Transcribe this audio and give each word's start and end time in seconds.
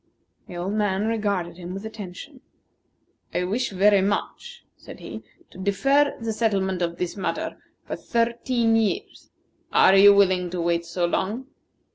The 0.47 0.55
old 0.57 0.73
man 0.73 1.05
regarded 1.05 1.57
him 1.57 1.75
with 1.75 1.85
attention. 1.85 2.41
"I 3.35 3.43
wish 3.43 3.69
very 3.69 4.01
much," 4.01 4.63
said 4.75 4.99
he, 4.99 5.21
"to 5.51 5.59
defer 5.59 6.17
the 6.19 6.33
settlement 6.33 6.81
of 6.81 6.97
this 6.97 7.15
matter 7.15 7.59
for 7.85 7.95
thirteen 7.95 8.75
years. 8.75 9.29
Are 9.71 9.95
you 9.95 10.15
willing 10.15 10.49
to 10.49 10.59
wait 10.61 10.85
so 10.87 11.05
long?" 11.05 11.45